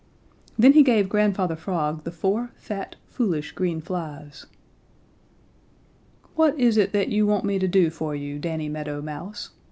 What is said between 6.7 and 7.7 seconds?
it that you want me to